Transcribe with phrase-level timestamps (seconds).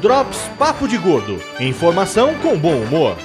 [0.00, 1.40] Drops Papo de Gordo.
[1.58, 3.16] Informação com bom humor.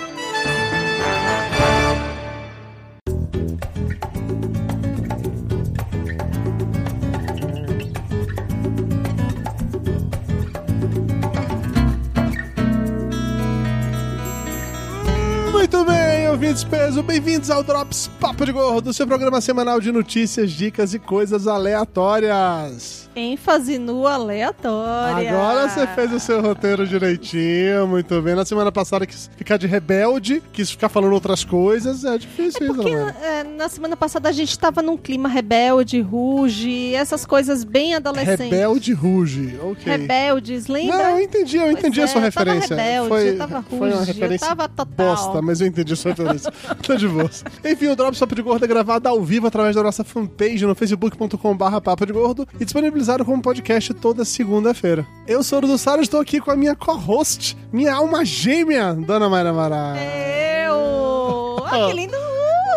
[15.51, 20.51] Muito bem, ouvintes peso, bem-vindos ao Drops Papo de Gordo, seu programa semanal de notícias,
[20.51, 23.00] dicas e coisas aleatórias.
[23.15, 25.29] Ênfase no aleatório.
[25.29, 28.35] Agora você fez o seu roteiro direitinho, muito bem.
[28.35, 32.03] Na semana passada quis ficar de rebelde, quis ficar falando outras coisas.
[32.03, 33.15] É difícil isso, Porque né?
[33.21, 38.39] é, na semana passada a gente tava num clima rebelde, ruge, essas coisas bem adolescentes.
[38.45, 39.83] Rebelde ruge, ok.
[39.97, 40.97] Rebeldes, lembra?
[40.97, 42.75] Não, eu entendi, eu Pois entendi a é, sua eu tava referência.
[42.75, 45.07] rebelde, foi, eu tava foi uma ruge, eu referência tava total.
[45.15, 46.51] bosta, mas eu entendi a sua referência.
[46.81, 47.29] Tô de boa.
[47.65, 50.75] Enfim, o Drops Papo de Gordo é gravado ao vivo através da nossa fanpage no
[50.75, 52.65] facebook.com.br Papo de Gordo e
[53.01, 55.05] disponibilizado como podcast toda segunda-feira.
[55.27, 59.27] Eu sou o Dudu Sara, estou aqui com a minha co-host, minha alma gêmea, Dona
[59.27, 59.95] Mayra Mará.
[59.97, 61.63] Eu!
[61.65, 62.15] Ah, que lindo!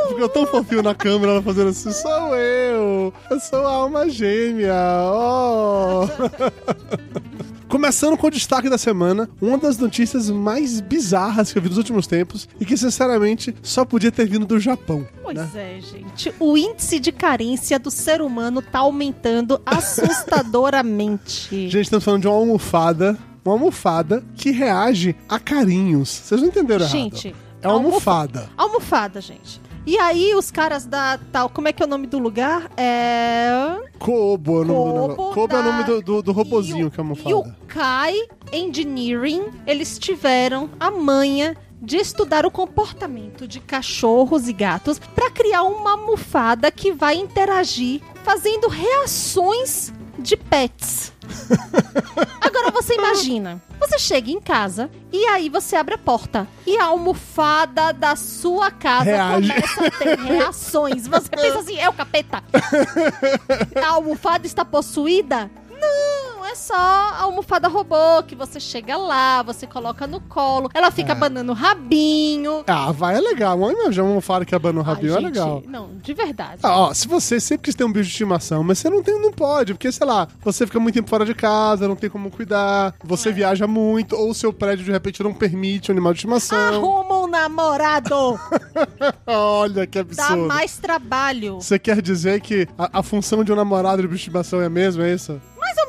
[0.09, 4.75] Ficou tão fofinho na câmera ela fazendo assim, sou eu, eu sou a alma gêmea,
[5.03, 6.07] oh.
[7.85, 11.77] Começando com o destaque da semana, uma das notícias mais bizarras que eu vi nos
[11.77, 15.07] últimos tempos e que, sinceramente, só podia ter vindo do Japão.
[15.23, 15.51] Pois né?
[15.55, 16.33] é, gente.
[16.41, 21.69] O índice de carência do ser humano tá aumentando assustadoramente.
[21.69, 26.09] Gente, estamos falando de uma almofada, uma almofada que reage a carinhos.
[26.09, 27.41] Vocês não entenderam Gente, errado.
[27.61, 28.49] É uma almofa- almofada.
[28.57, 29.61] Almofada, gente.
[29.87, 31.51] E aí, os caras da tal.
[31.51, 32.71] Como é que é o nome do lugar?
[32.79, 33.51] É.
[34.05, 35.35] Kobo é o nome do negócio.
[35.35, 37.31] Kobo é o da- nome do, do, do robozinho que é a almofada.
[37.31, 38.15] E o Kai
[38.53, 45.63] Engineering, eles tiveram a manha de estudar o comportamento de cachorros e gatos para criar
[45.65, 51.13] uma almofada que vai interagir fazendo reações de pets.
[52.41, 56.85] Agora você imagina, você chega em casa e aí você abre a porta e a
[56.85, 59.49] almofada da sua casa Reage.
[59.49, 61.07] começa a ter reações.
[61.07, 62.43] Você pensa assim, é o capeta?
[63.83, 65.51] A almofada está possuída?
[65.71, 70.91] Não, é só a almofada robô que você chega lá, você coloca no colo, ela
[70.91, 71.17] fica É.
[71.17, 72.65] abanando o rabinho.
[72.67, 73.57] Ah, vai, é legal.
[73.59, 75.63] Uma almofada que abana o Ai, rabinho é gente, legal.
[75.67, 76.61] Não, de verdade.
[76.63, 79.21] Ah, ó, se você sempre quis ter um bicho de estimação, mas você não tem,
[79.21, 82.31] não pode, porque, sei lá, você fica muito tempo fora de casa, não tem como
[82.31, 86.19] cuidar, você viaja muito, ou o seu prédio de repente não permite um animal de
[86.19, 86.59] estimação.
[86.59, 88.39] Arruma um namorado,
[89.27, 90.47] Olha que dá absurdo.
[90.49, 91.57] mais trabalho.
[91.57, 94.67] Você quer dizer que a, a função de um namorado de bicho de estimação é
[94.67, 95.41] a mesma, é isso?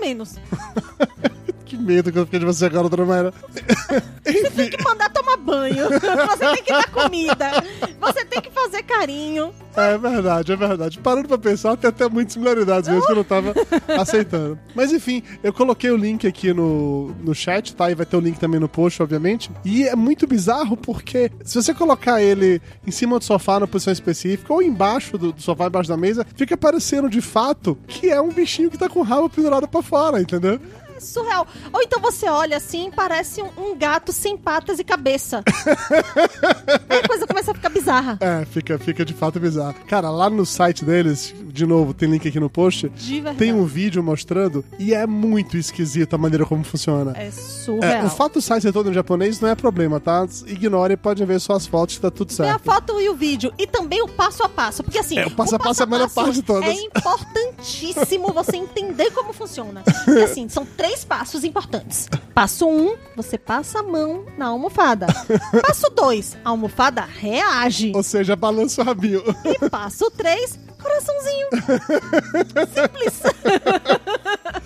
[0.01, 0.35] Menos.
[1.85, 3.33] Que medo que eu fiquei de você agora, dona Mayra.
[4.55, 5.85] Tem que mandar tomar banho.
[5.91, 7.63] Você tem que dar comida.
[7.99, 9.53] Você tem que fazer carinho.
[9.75, 10.99] É verdade, é verdade.
[10.99, 13.53] Parando pra pensar, tem até muitas similaridades mesmo que eu não tava
[13.99, 14.57] aceitando.
[14.73, 17.91] Mas enfim, eu coloquei o link aqui no, no chat, tá?
[17.91, 19.51] E vai ter o link também no post, obviamente.
[19.63, 23.93] E é muito bizarro porque se você colocar ele em cima do sofá na posição
[23.93, 28.19] específica ou embaixo do, do sofá, embaixo da mesa, fica parecendo de fato que é
[28.19, 30.59] um bichinho que tá com o rabo pendurado pra fora, entendeu?
[30.95, 31.45] É surreal.
[31.73, 35.43] Ou então você olha assim, parece um, um gato sem patas e cabeça.
[36.89, 38.17] Aí a coisa começa a ficar bizarra.
[38.21, 39.75] É, fica, fica de fato bizarro.
[39.87, 42.89] Cara, lá no site deles, de novo, tem link aqui no post,
[43.37, 47.13] tem um vídeo mostrando e é muito esquisito a maneira como funciona.
[47.15, 48.05] É É, surreal.
[48.05, 50.25] o fato do site ser todo em japonês não é problema, tá?
[50.47, 52.63] Ignore, podem ver só as fotos tá tudo Tem a certo.
[52.63, 53.53] foto e o vídeo.
[53.57, 54.83] E também o passo a passo.
[54.83, 56.69] Porque assim, É, o passo a passo é a melhor parte de todas.
[56.69, 59.83] É importantíssimo você entender como funciona.
[60.05, 62.07] Porque assim, são três passos importantes.
[62.33, 65.07] Passo um, você passa a mão na almofada.
[65.65, 67.91] Passo dois, a almofada reage.
[67.95, 69.23] Ou seja, balança o rabinho.
[69.45, 71.47] E passo três, coraçãozinho.
[72.75, 73.23] Simples.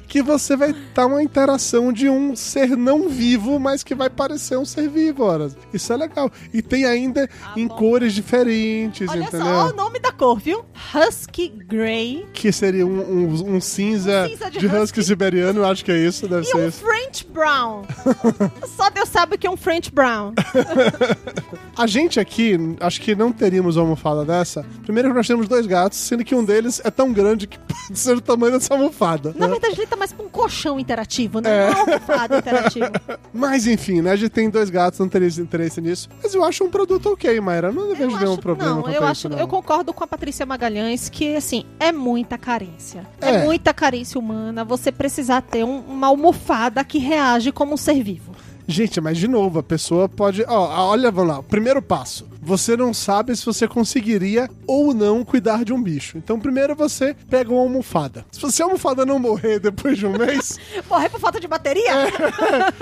[0.09, 4.58] que você vai estar uma interação de um ser não vivo, mas que vai parecer
[4.58, 5.50] um ser vivo, ora.
[5.74, 6.30] Isso é legal.
[6.53, 7.75] E tem ainda em bom.
[7.78, 9.46] cores diferentes, Olha entendeu?
[9.46, 10.66] só, olha o nome da cor, viu?
[10.96, 12.25] Husky Grey.
[12.34, 15.03] Que seria um, um- um cinza, Um cinza de de husky, husky.
[15.03, 16.82] siberiano, eu acho que é isso, deve E ser um isso.
[16.84, 17.84] French Brown.
[18.76, 20.34] Só Deus sabe o que é um French Brown.
[21.78, 24.66] A gente aqui, acho que não teríamos uma almofada dessa.
[24.84, 27.97] Primeiro que nós temos dois gatos, sendo que um deles é tão grande que pode
[27.97, 29.34] ser o tamanho dessa almofada.
[29.38, 29.52] Na né?
[29.53, 31.49] verdade, ele tá mais pra um colchão interativo, né?
[31.49, 31.69] É.
[31.69, 32.85] Não é um almofada interativo.
[33.34, 34.11] Mas enfim, né?
[34.11, 36.09] A gente tem dois gatos, não teria interesse nisso.
[36.23, 37.72] Mas eu acho um produto ok, Mayra.
[37.72, 39.37] Não vejo nenhum problema não, eu acho, isso, não.
[39.37, 43.43] eu concordo com a Patrícia Magalhães que assim é muita carência, é, É.
[43.43, 44.63] muita carência humana.
[44.63, 48.31] Você precisar ter um- uma almofada que reage como um ser vivo.
[48.67, 50.43] Gente, mas de novo, a pessoa pode.
[50.47, 51.41] Ó, olha, vamos lá.
[51.43, 52.28] Primeiro passo.
[52.41, 56.18] Você não sabe se você conseguiria ou não cuidar de um bicho.
[56.18, 58.26] Então, primeiro você pega uma almofada.
[58.32, 60.58] Se você a almofada não morrer depois de um mês,
[60.90, 61.94] Morrer por falta de bateria?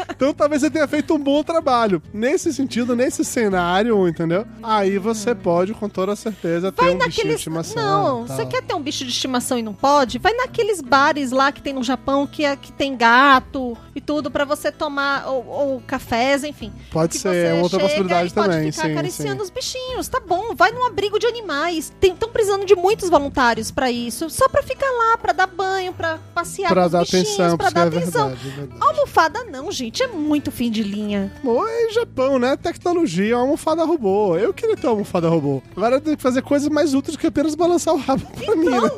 [0.10, 2.02] então talvez você tenha feito um bom trabalho.
[2.14, 4.46] Nesse sentido, nesse cenário, entendeu?
[4.62, 7.36] Aí você pode, com toda certeza, ter Vai um bichinho de naqueles.
[7.38, 7.84] estimação.
[7.84, 10.18] Não, você quer ter um bicho de estimação e não pode?
[10.20, 14.30] Vai naqueles bares lá que tem no Japão que, é, que tem gato e tudo
[14.30, 16.72] pra você tomar, ou, ou cafés, enfim.
[16.92, 19.47] Pode ser, é outra possibilidade e pode também, ficar sim, acariciando sim.
[19.48, 20.54] Os bichinhos, tá bom.
[20.56, 21.92] Vai num abrigo de animais.
[22.02, 24.30] Estão precisando de muitos voluntários pra isso.
[24.30, 27.58] Só pra ficar lá, pra dar banho, pra passear Pra com os dar bichinhos, atenção,
[27.58, 28.28] pra dar é atenção.
[28.30, 28.82] verdade, é verdade.
[28.82, 30.04] Almofada não, gente.
[30.04, 31.32] É muito fim de linha.
[31.44, 32.56] Bom, é Japão, né?
[32.58, 34.36] Tecnologia, almofada robô.
[34.36, 35.62] Eu queria ter uma almofada robô.
[35.76, 38.92] Agora tem que fazer coisas mais úteis que apenas balançar o rabo pra mim, né?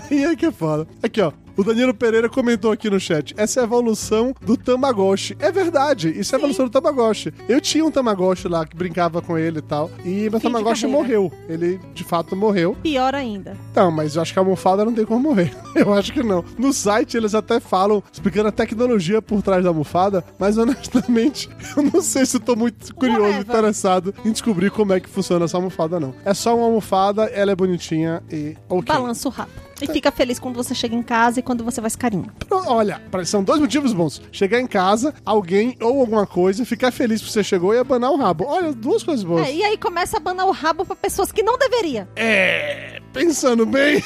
[0.10, 0.86] Aí é que é foda.
[1.02, 1.32] Aqui, ó.
[1.56, 3.34] O Danilo Pereira comentou aqui no chat.
[3.36, 5.36] Essa é a evolução do Tamagotchi.
[5.38, 7.32] É verdade, isso é a evolução do Tamagotchi.
[7.48, 9.90] Eu tinha um Tamagotchi lá que brincava com ele e tal.
[10.04, 11.32] E meu Fim Tamagotchi morreu.
[11.48, 12.76] Ele de fato morreu.
[12.82, 13.56] Pior ainda.
[13.74, 15.54] Não, mas eu acho que a almofada não tem como morrer.
[15.74, 16.44] Eu acho que não.
[16.58, 21.82] No site eles até falam, explicando a tecnologia por trás da almofada, mas honestamente, eu
[21.82, 23.40] não sei se eu tô muito curioso, Whatever.
[23.42, 26.14] interessado em descobrir como é que funciona essa almofada, não.
[26.24, 28.94] É só uma almofada, ela é bonitinha e ok.
[28.94, 29.50] Balança o rabo.
[29.84, 32.30] E fica feliz quando você chega em casa e quando você faz carinho.
[32.50, 34.20] Olha, são dois motivos bons.
[34.30, 38.16] Chegar em casa, alguém ou alguma coisa, ficar feliz que você chegou e abanar o
[38.16, 38.44] rabo.
[38.46, 39.46] Olha, duas coisas boas.
[39.46, 42.08] É, e aí começa a abanar o rabo pra pessoas que não deveria.
[42.16, 44.02] É, pensando bem,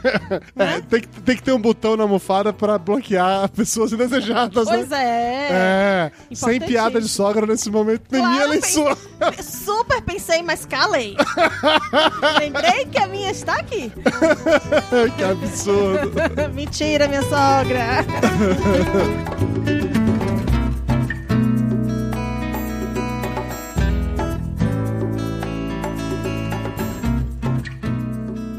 [0.56, 4.68] é, tem, que, tem que ter um botão na almofada pra bloquear pessoas indesejadas.
[4.68, 5.02] Pois né?
[5.04, 6.12] é.
[6.30, 8.96] É, sem piada de sogra nesse momento, nem Claro, minha nem sua.
[9.42, 11.16] Super pensei, mas calei.
[12.38, 13.92] Lembrei que a minha está aqui.
[15.16, 16.12] que absurdo.
[16.54, 18.04] Mentira, minha sogra.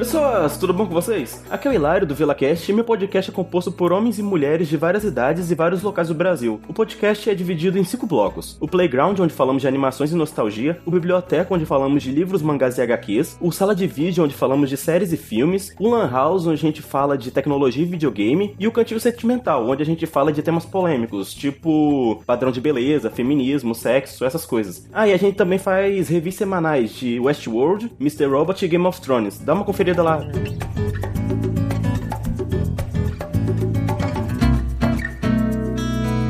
[0.04, 1.42] Pessoas, tudo bom com vocês?
[1.50, 4.68] Aqui é o Hilário do VilaCast e meu podcast é composto por homens e mulheres
[4.68, 6.60] de várias idades e vários locais do Brasil.
[6.68, 10.78] O podcast é dividido em cinco blocos: o Playground, onde falamos de animações e nostalgia,
[10.86, 14.70] o Biblioteca, onde falamos de livros, mangás e HQs, o Sala de Vídeo, onde falamos
[14.70, 18.58] de séries e filmes, o Lan House, onde a gente fala de tecnologia e videogame,
[18.60, 23.10] e o Cantil Sentimental, onde a gente fala de temas polêmicos, tipo padrão de beleza,
[23.10, 24.86] feminismo, sexo, essas coisas.
[24.92, 28.26] Ah, e a gente também faz revistas semanais de Westworld, Mr.
[28.26, 29.40] Robot e Game of Thrones.
[29.40, 30.20] Dá uma conferida lá.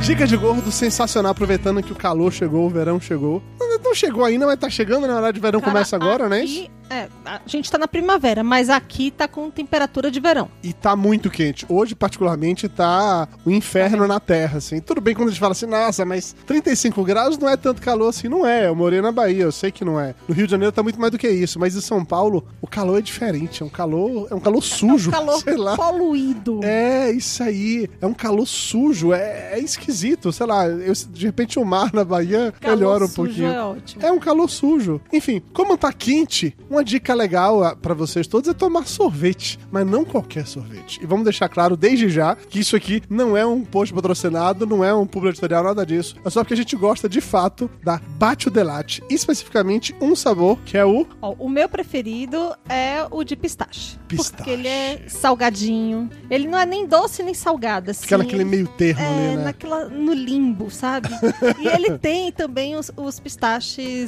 [0.01, 3.41] Dica de gordo sensacional, aproveitando que o calor chegou, o verão chegou.
[3.83, 6.45] Não, chegou ainda, mas tá chegando, na verdade, o verão Cara, começa agora, né?
[6.89, 10.49] É, a gente tá na primavera, mas aqui tá com temperatura de verão.
[10.61, 11.65] E tá muito quente.
[11.67, 14.79] Hoje, particularmente, tá o inferno na Terra, assim.
[14.79, 18.09] Tudo bem quando a gente fala assim, nossa, mas 35 graus não é tanto calor
[18.09, 18.27] assim.
[18.27, 18.67] Não é.
[18.67, 20.13] Eu morei na Bahia, eu sei que não é.
[20.27, 21.59] No Rio de Janeiro tá muito mais do que isso.
[21.59, 23.63] Mas em São Paulo, o calor é diferente.
[23.63, 25.09] É um calor, é um calor sujo.
[25.09, 25.75] Calor sei lá.
[25.75, 26.59] poluído.
[26.63, 27.89] É, isso aí.
[28.01, 29.13] É um calor sujo.
[29.13, 30.31] É, é esquisito.
[30.31, 33.47] Sei lá, eu- de repente o mar na Bahia Calor melhora um pouquinho.
[33.47, 34.05] é ótimo.
[34.05, 35.01] É um calor sujo.
[35.11, 39.85] Enfim, como tá quente, uma dica legal ah, pra vocês todos é tomar sorvete, mas
[39.85, 40.99] não qualquer sorvete.
[41.01, 44.83] E vamos deixar claro desde já que isso aqui não é um post patrocinado, não
[44.83, 46.15] é um publi editorial, nada disso.
[46.23, 50.77] É só porque a gente gosta de fato da Batio Delate, especificamente um sabor que
[50.77, 53.97] é o Ó, o meu preferido é o de pistache.
[54.07, 54.33] Pistache.
[54.35, 56.09] Porque ele é salgadinho.
[56.29, 58.05] Ele não é nem doce nem salgado, assim.
[58.05, 59.43] aquela aquele ele- meio termo É, ali, né?
[59.45, 61.09] naquela, no limbo, sabe?
[61.59, 63.62] e ele tem também os, os pistaches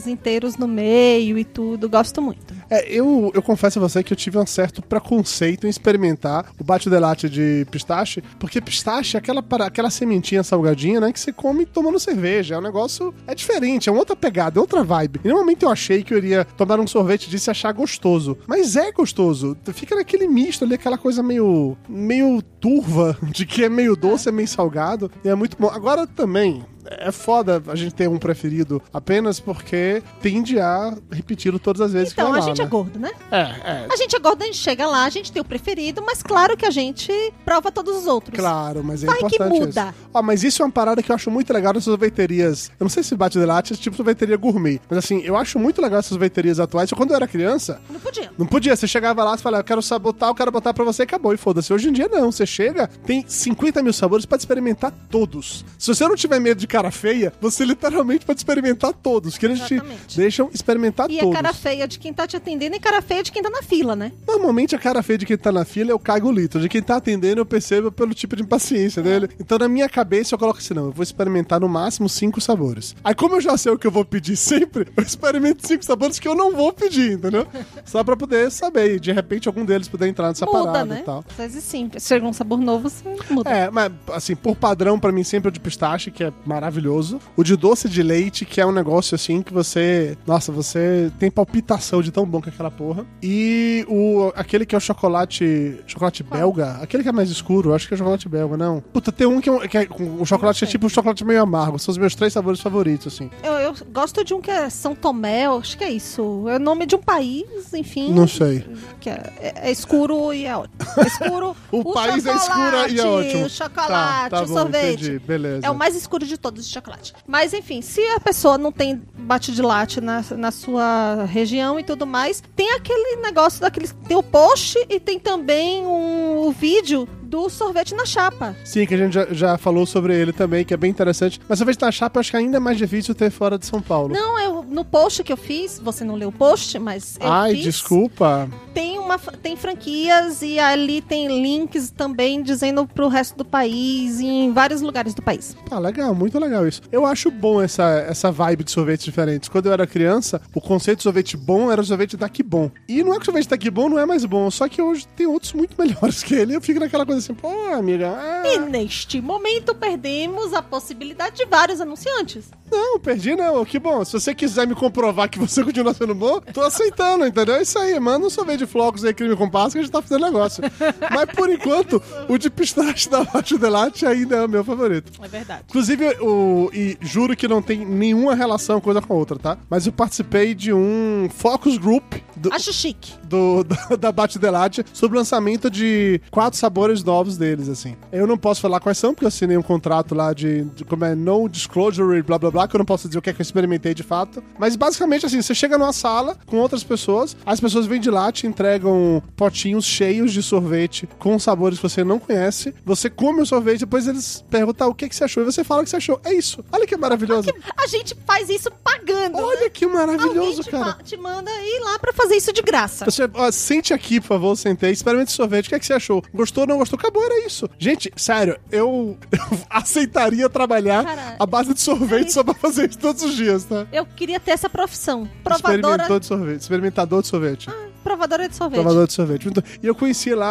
[0.07, 1.89] inteiros no meio e tudo.
[1.89, 2.53] Gosto muito.
[2.69, 6.63] É, eu, eu confesso a você que eu tive um certo preconceito em experimentar o
[6.63, 6.89] bate
[7.29, 12.55] de pistache, porque pistache é aquela, aquela sementinha salgadinha, né, que você come tomando cerveja.
[12.55, 13.13] É um negócio.
[13.27, 15.21] É diferente, é uma outra pegada, é outra vibe.
[15.23, 18.37] E normalmente eu achei que eu iria tomar um sorvete disso e achar gostoso.
[18.47, 19.57] Mas é gostoso.
[19.73, 21.77] Fica naquele misto ali, aquela coisa meio.
[21.87, 25.11] meio turva, de que é meio doce, é meio salgado.
[25.23, 25.69] E é muito bom.
[25.69, 26.63] Agora também.
[26.87, 32.13] É foda a gente ter um preferido apenas porque tende a repeti-lo todas as vezes
[32.13, 32.65] Então, que vai a lá, gente né?
[32.65, 33.11] é gordo, né?
[33.31, 33.87] É, é.
[33.91, 36.55] A gente é gordo, a gente chega lá, a gente tem o preferido, mas claro
[36.57, 37.11] que a gente
[37.43, 38.37] prova todos os outros.
[38.37, 39.93] Claro, mas é Vai que importante muda.
[39.97, 40.09] isso.
[40.13, 42.69] Ó, mas isso é uma parada que eu acho muito legal nessas sorveterias.
[42.79, 44.79] Eu não sei se bate de latte é tipo sorveteria gourmet.
[44.89, 46.91] Mas assim, eu acho muito legal essas sorveterias atuais.
[46.91, 48.31] Quando eu era criança, Não podia.
[48.37, 48.75] não podia.
[48.75, 51.33] Você chegava lá e falava, eu quero sabotar, eu quero botar pra você e acabou.
[51.33, 51.73] E foda-se.
[51.73, 52.31] Hoje em dia não.
[52.31, 55.65] Você chega, tem 50 mil sabores, pode experimentar todos.
[55.77, 59.37] Se você não tiver medo de cara feia, você literalmente pode experimentar todos.
[59.37, 60.17] Que eles te Exatamente.
[60.17, 61.33] deixam experimentar E todos.
[61.33, 63.63] a cara feia de quem tá te atendendo e cara feia de quem tá na
[63.63, 64.11] fila, né?
[64.27, 66.61] Normalmente a cara feia de quem tá na fila eu cago o litro.
[66.61, 69.27] De quem tá atendendo eu percebo pelo tipo de impaciência dele.
[69.39, 72.95] Então na minha cabeça eu coloco assim, não, eu vou experimentar no máximo cinco sabores.
[73.03, 76.19] Aí como eu já sei o que eu vou pedir sempre, eu experimento cinco sabores
[76.19, 77.47] que eu não vou pedir, entendeu?
[77.83, 80.99] Só pra poder saber e de repente algum deles puder entrar nessa muda, parada né?
[81.01, 81.25] e tal.
[81.29, 81.89] Às vezes sim.
[81.97, 83.49] Se chega um sabor novo, você muda.
[83.49, 87.19] É, mas assim, por padrão, pra mim sempre é o de pistache, que é maravilhoso.
[87.35, 90.17] O de doce de leite, que é um negócio assim que você.
[90.27, 93.05] Nossa, você tem palpitação de tão bom que é aquela porra.
[93.21, 95.79] E o aquele que é o chocolate.
[95.87, 96.77] Chocolate belga?
[96.81, 98.81] Aquele que é mais escuro, acho que é chocolate belga, não.
[98.81, 101.23] Puta, tem um que é, um, que é com- o chocolate é tipo um chocolate
[101.25, 101.77] meio amargo.
[101.79, 103.29] São os meus três sabores favoritos, assim.
[103.43, 106.45] Eu, eu gosto de um que é São Tomé, acho que é isso.
[106.49, 108.13] É o nome de um país, enfim.
[108.13, 108.65] Não sei.
[108.99, 110.75] Que é, é- é escuro e é ótimo.
[110.97, 111.55] É escuro.
[111.71, 113.45] O, país é escuro e é ótimo.
[113.45, 115.03] O chocolate, tá, tá o bom, sorvete.
[115.05, 115.65] Entendi, beleza.
[115.67, 117.13] É o mais escuro de todos de chocolate.
[117.27, 121.83] Mas enfim, se a pessoa não tem bate de latte na, na sua região e
[121.83, 122.24] tudo mais,
[122.55, 123.87] tem aquele negócio daquele.
[124.07, 128.55] Tem o post e tem também um, o vídeo do sorvete na chapa.
[128.63, 131.41] Sim, que a gente já, já falou sobre ele também, que é bem interessante.
[131.49, 133.81] Mas talvez na chapa eu acho que ainda é mais difícil ter fora de São
[133.81, 134.13] Paulo.
[134.13, 137.53] Não, eu, no post que eu fiz, você não leu o post, mas eu Ai,
[137.55, 138.49] fiz, desculpa.
[138.73, 144.25] Tem, uma, tem franquias e ali tem links também dizendo pro resto do país e
[144.25, 145.55] em vários lugares do país.
[145.71, 146.81] Ah, legal, muito legal isso.
[146.91, 149.47] Eu acho bom essa, essa vibe de sorvetes diferentes.
[149.47, 152.69] Quando eu era criança, o conceito de sorvete bom era o sorvete daqui bom.
[152.87, 155.07] E não é que o sorvete daqui bom não é mais bom, só que hoje
[155.15, 156.53] tem outros muito melhores que ele.
[156.53, 161.45] Eu fico naquela coisa assim, pô, amiga, ah, E neste momento perdemos a possibilidade de
[161.45, 162.51] vários anunciantes.
[162.71, 163.63] Não, perdi não.
[163.65, 164.03] Que bom.
[164.03, 167.55] Se você quiser me comprovar que você continua sendo bom, tô aceitando, entendeu?
[167.55, 169.91] É isso aí, manda um sorvete de flocos aí, crime com passa, que a gente
[169.91, 170.63] tá fazendo negócio.
[171.11, 175.11] Mas por enquanto, o de pistache da Baixo Delate ainda é o meu favorito.
[175.21, 175.63] É verdade.
[175.69, 179.57] Inclusive, o, e juro que não tem nenhuma relação coisa com a outra, tá?
[179.69, 183.13] Mas eu participei de um focus group do, Acho chique.
[183.23, 187.95] do- da, da Bate Delate sobre o lançamento de quatro sabores novos deles, assim.
[188.11, 191.05] Eu não posso falar quais são, porque eu assinei um contrato lá de, de como
[191.05, 193.41] é, no disclosure blá blá blá, que eu não posso dizer o que é que
[193.41, 194.43] eu experimentei de fato.
[194.57, 198.31] Mas basicamente, assim, você chega numa sala com outras pessoas, as pessoas vêm de lá,
[198.31, 203.45] te entregam potinhos cheios de sorvete com sabores que você não conhece, você come o
[203.45, 205.97] sorvete, depois eles perguntam o que, que você achou, e você fala o que você
[205.97, 206.19] achou.
[206.23, 206.63] É isso.
[206.71, 207.49] Olha que maravilhoso.
[207.77, 208.71] A gente faz isso
[209.05, 209.37] pagando.
[209.37, 209.69] Olha né?
[209.69, 210.85] que maravilhoso, te, cara.
[210.85, 213.05] ma- te manda ir lá pra fazer isso de graça.
[213.05, 215.67] Você, ó, sente aqui, por favor, sentei, experimente sorvete.
[215.67, 216.23] O que, é que você achou?
[216.33, 216.97] Gostou ou não gostou?
[216.97, 217.69] Acabou, era isso.
[217.77, 222.89] Gente, sério, eu, eu aceitaria trabalhar Cara, a base de sorvete é só pra fazer
[222.89, 223.85] isso todos os dias, tá?
[223.91, 225.29] Eu queria ter essa profissão.
[225.43, 226.61] Provadora, Experimentou de sorvete.
[226.61, 227.69] Experimentador de sorvete.
[228.05, 228.79] Provadora de sorvete.
[228.81, 229.43] Provador de sorvete.
[229.45, 230.47] Muito- E eu conheci lá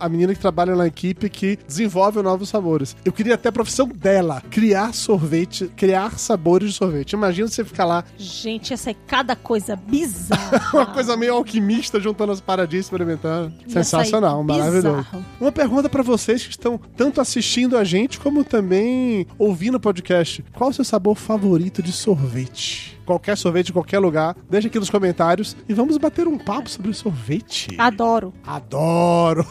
[0.00, 2.96] a, a menina que trabalha na equipe que desenvolve novos sabores.
[3.04, 7.12] Eu queria ter a profissão dela, criar sorvete, criar sabores de sorvete.
[7.12, 10.62] Imagina você ficar lá, Gente, essa é cada coisa bizarra.
[10.72, 13.52] uma coisa meio alquimista, juntando as paradinhas, experimentando.
[13.68, 14.88] Sensacional, maravilhoso.
[14.88, 15.24] bizarro.
[15.40, 20.42] Uma pergunta pra vocês que estão tanto assistindo a gente como também ouvindo o podcast.
[20.54, 22.93] Qual o seu sabor favorito de sorvete?
[23.04, 24.36] Qualquer sorvete, em qualquer lugar.
[24.48, 27.68] Deixa aqui nos comentários e vamos bater um papo sobre sorvete.
[27.78, 28.32] Adoro.
[28.46, 29.46] Adoro!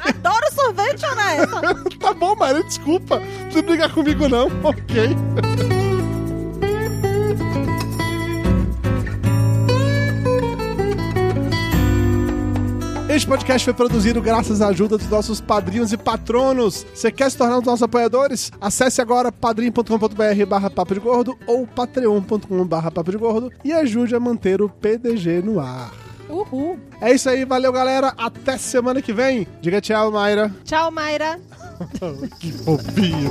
[0.00, 1.60] Adoro sorvete, honesta.
[2.00, 3.20] tá bom, Maria, desculpa.
[3.20, 4.48] Não precisa brigar comigo, não.
[4.62, 5.67] Ok.
[13.18, 16.86] Este podcast foi produzido graças à ajuda dos nossos padrinhos e patronos.
[16.94, 18.52] Você quer se tornar um dos nossos apoiadores?
[18.60, 24.14] Acesse agora padrim.com.br barra papo de gordo ou patreon.com barra papo de gordo e ajude
[24.14, 25.92] a manter o PDG no ar.
[26.28, 26.78] Uhul.
[27.00, 29.48] É isso aí, valeu galera, até semana que vem.
[29.60, 30.54] Diga tchau, Mayra.
[30.64, 31.40] Tchau, Mayra.
[32.38, 33.30] Que bobinho.